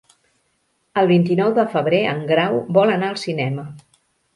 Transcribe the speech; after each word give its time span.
El 1.01 1.11
vint-i-nou 1.11 1.53
de 1.61 1.67
febrer 1.75 2.03
en 2.15 2.27
Grau 2.35 2.61
vol 2.81 2.99
anar 2.99 3.15
al 3.15 3.25
cinema. 3.29 3.73